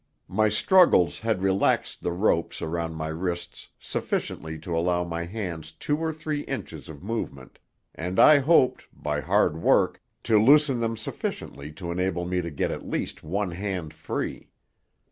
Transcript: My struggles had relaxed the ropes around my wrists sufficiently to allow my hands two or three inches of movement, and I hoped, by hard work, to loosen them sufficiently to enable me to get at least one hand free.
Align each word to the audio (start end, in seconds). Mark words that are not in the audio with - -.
My 0.27 0.49
struggles 0.49 1.19
had 1.19 1.43
relaxed 1.43 2.01
the 2.01 2.11
ropes 2.11 2.59
around 2.63 2.95
my 2.95 3.09
wrists 3.09 3.69
sufficiently 3.77 4.57
to 4.57 4.75
allow 4.75 5.03
my 5.03 5.25
hands 5.25 5.73
two 5.73 5.95
or 5.95 6.11
three 6.11 6.39
inches 6.45 6.89
of 6.89 7.03
movement, 7.03 7.59
and 7.93 8.19
I 8.19 8.39
hoped, 8.39 8.87
by 8.91 9.19
hard 9.21 9.61
work, 9.61 10.01
to 10.23 10.41
loosen 10.41 10.79
them 10.79 10.97
sufficiently 10.97 11.71
to 11.73 11.91
enable 11.91 12.25
me 12.25 12.41
to 12.41 12.49
get 12.49 12.71
at 12.71 12.89
least 12.89 13.21
one 13.23 13.51
hand 13.51 13.93
free. 13.93 14.49